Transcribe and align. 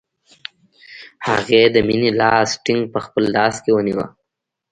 هغې 1.27 1.63
د 1.75 1.77
مینې 1.87 2.11
لاس 2.21 2.49
ټینګ 2.63 2.83
په 2.93 2.99
خپل 3.05 3.23
لاس 3.35 3.55
کې 3.63 3.71
ونیوه 3.73 4.05